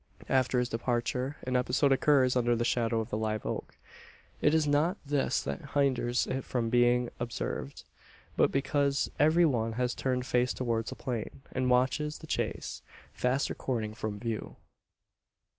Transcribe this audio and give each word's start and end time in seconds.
After 0.29 0.57
his 0.57 0.67
departure, 0.69 1.37
an 1.43 1.55
episode 1.55 1.91
occurs 1.91 2.35
under 2.35 2.55
the 2.55 2.65
shadow 2.65 3.01
of 3.01 3.11
the 3.11 3.19
live 3.19 3.45
oak. 3.45 3.77
It 4.41 4.55
is 4.55 4.65
not 4.67 4.97
this 5.05 5.43
that 5.43 5.73
hinders 5.75 6.25
it 6.25 6.43
from 6.43 6.71
being 6.71 7.11
observed; 7.19 7.83
but 8.35 8.51
because 8.51 9.11
every 9.19 9.45
one 9.45 9.73
has 9.73 9.93
turned 9.93 10.25
face 10.25 10.55
towards 10.55 10.89
the 10.89 10.95
plain, 10.95 11.43
and 11.51 11.69
watches 11.69 12.17
the 12.17 12.25
chase, 12.25 12.81
fast 13.13 13.51
receding 13.51 13.93
from 13.93 14.17
view. 14.19 14.55